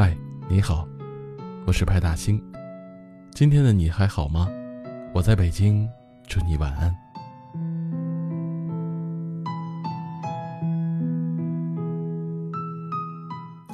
[0.00, 0.16] 嗨
[0.48, 0.86] 你好，
[1.66, 2.40] 我是派大星。
[3.32, 4.48] 今天的你还好吗？
[5.12, 5.90] 我在北京，
[6.28, 6.96] 祝你晚安。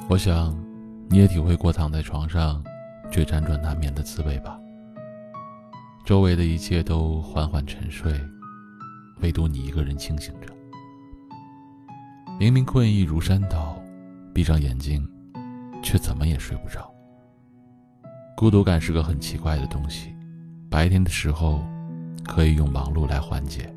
[0.09, 0.57] 我想，
[1.09, 2.63] 你也体会过躺在床上
[3.11, 4.59] 却辗转难眠的滋味吧。
[6.07, 8.19] 周围的一切都缓缓沉睡，
[9.21, 10.51] 唯独你一个人清醒着。
[12.39, 13.79] 明明困意如山倒，
[14.33, 15.07] 闭上眼睛，
[15.85, 16.91] 却怎么也睡不着。
[18.35, 20.13] 孤独感是个很奇怪的东西，
[20.67, 21.63] 白天的时候
[22.23, 23.71] 可以用忙碌来缓解，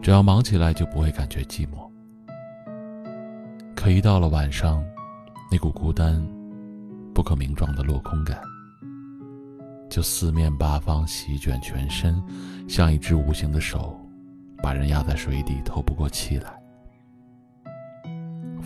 [0.00, 1.90] 只要忙起来就不会感觉寂寞。
[3.74, 4.82] 可一到了晚上，
[5.50, 6.24] 那股孤单、
[7.12, 8.40] 不可名状的落空感，
[9.90, 12.22] 就四面八方席卷全身，
[12.68, 14.00] 像一只无形的手，
[14.62, 16.65] 把人压在水底，透不过气来。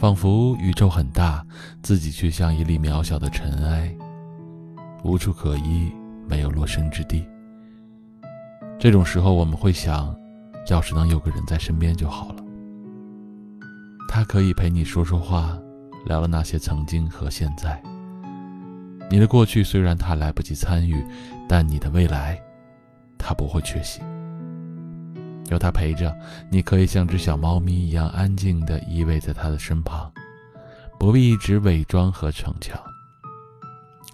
[0.01, 1.45] 仿佛宇宙很大，
[1.83, 3.95] 自己却像一粒渺小的尘埃，
[5.05, 5.93] 无处可依，
[6.27, 7.23] 没有落身之地。
[8.79, 10.17] 这种时候，我们会想，
[10.71, 12.43] 要是能有个人在身边就好了。
[14.09, 15.59] 他可以陪你说说话，
[16.07, 17.79] 聊聊那些曾经和现在。
[19.11, 21.05] 你的过去虽然他来不及参与，
[21.47, 22.41] 但你的未来，
[23.19, 24.01] 他不会缺席。
[25.51, 26.17] 有他陪着，
[26.49, 30.11] 你可以像只小猫咪一样安静地依偎在他的身旁，
[30.99, 32.81] 不必一直伪装和逞强。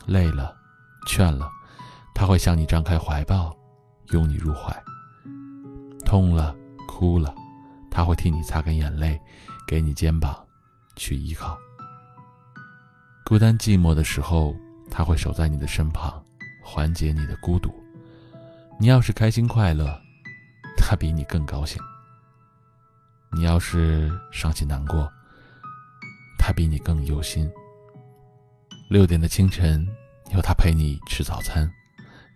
[0.06, 0.56] 累了，
[1.06, 1.50] 倦了，
[2.14, 3.54] 他会向你张开怀抱，
[4.12, 4.72] 拥你入怀；
[6.04, 6.56] 痛了，
[6.88, 7.34] 哭了，
[7.90, 9.20] 他会替你擦干眼泪，
[9.66, 10.34] 给你肩膀
[10.96, 11.58] 去依靠。
[13.26, 14.54] 孤单寂寞的时候，
[14.90, 16.22] 他会守在你的身旁，
[16.62, 17.74] 缓解你的孤独。
[18.78, 20.00] 你要是开心快乐。
[20.88, 21.82] 他比你更高兴。
[23.32, 25.10] 你要是伤心难过，
[26.38, 27.50] 他比你更忧心。
[28.88, 29.84] 六点的清晨，
[30.32, 31.68] 有他陪你吃早餐；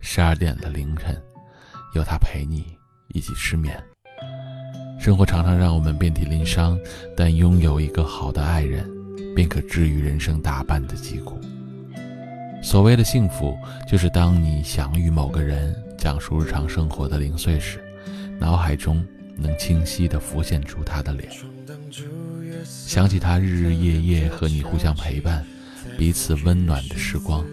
[0.01, 1.15] 十二点的凌晨，
[1.95, 2.77] 有他陪你
[3.13, 3.81] 一起失眠。
[4.99, 6.77] 生活常常让我们遍体鳞伤，
[7.15, 8.85] 但拥有一个好的爱人，
[9.33, 11.39] 便可治愈人生大半的疾苦。
[12.61, 13.57] 所谓的幸福，
[13.87, 17.81] 就是当你想与某个人讲述日常生活的零碎时。
[18.41, 19.05] 脑海中
[19.37, 21.29] 能清晰地浮现出他的脸，
[22.65, 25.45] 想起他日日夜夜和你互相陪伴，
[25.95, 27.45] 彼此温暖的时光；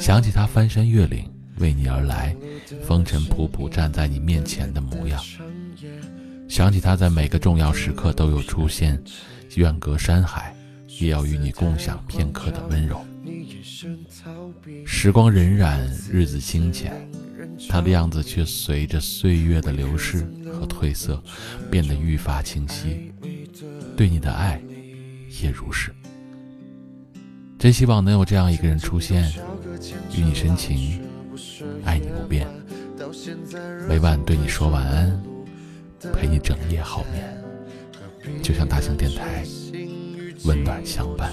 [0.00, 2.34] 想起他翻山越岭为你而来，
[2.84, 5.20] 风尘仆仆站在你面前的模样；
[6.48, 9.00] 想起他在每个重要时刻都有出现，
[9.54, 10.52] 远隔山海
[10.98, 13.00] 也要与你共享片刻的温柔。
[14.84, 16.92] 时光荏苒，日子清浅。
[17.68, 21.22] 他的样子却随着岁月的流逝和褪色，
[21.70, 23.12] 变得愈发清晰。
[23.96, 24.60] 对你的爱，
[25.42, 25.90] 也如是。
[27.58, 29.32] 真希望能有这样一个人出现，
[30.14, 31.00] 与你深情，
[31.84, 32.46] 爱你不变，
[33.88, 35.22] 每晚对你说晚安，
[36.12, 39.44] 陪你整夜好眠，就像大型电台，
[40.44, 41.32] 温暖相伴。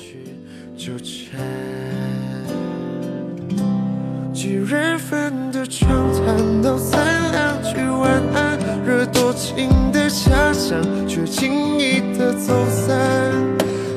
[4.43, 13.31] 几人份的畅谈到三两句晚安，惹多情的遐想，却轻易的走散。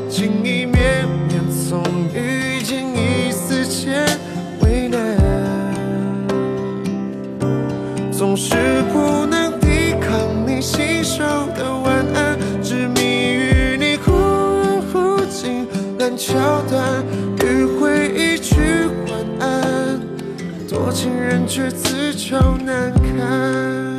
[0.08, 1.82] 情意绵绵，从
[2.14, 4.06] 遇见一丝间
[4.60, 5.00] 为难，
[8.12, 8.54] 总是
[8.92, 11.24] 不能抵抗你信手
[11.56, 15.66] 的晚安，执迷于你忽远忽近
[15.98, 16.38] 烂桥
[16.70, 17.02] 段，
[20.76, 23.95] 多情人却自找难堪。